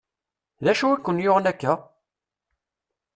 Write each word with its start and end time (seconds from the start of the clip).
D 0.63 0.65
acu 0.71 0.87
i 0.91 0.97
ken-yuɣen 0.99 1.49
akka? 1.51 1.73